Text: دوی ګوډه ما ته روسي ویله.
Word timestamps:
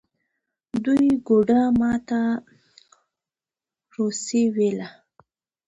دوی 0.83 1.05
ګوډه 1.27 1.61
ما 1.79 1.93
ته 2.07 2.21
روسي 3.93 4.43
ویله. 4.55 4.87